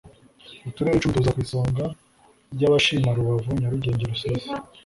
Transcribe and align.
uturere 0.69 0.95
icumi 0.97 1.13
tuza 1.15 1.33
ku 1.35 1.39
isonga 1.45 1.85
ry 2.55 2.63
abashima 2.67 3.09
rubavu 3.17 3.49
nyarugenge 3.59 4.03
rusizi 4.11 4.49